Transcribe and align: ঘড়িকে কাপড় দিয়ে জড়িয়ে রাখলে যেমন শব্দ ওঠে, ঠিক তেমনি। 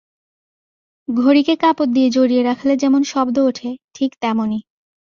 ঘড়িকে 1.07 1.53
কাপড় 1.55 1.91
দিয়ে 1.93 2.09
জড়িয়ে 2.09 2.43
রাখলে 2.43 2.73
যেমন 2.77 3.01
শব্দ 3.03 3.35
ওঠে, 3.39 3.69
ঠিক 3.93 4.11
তেমনি। 4.21 4.59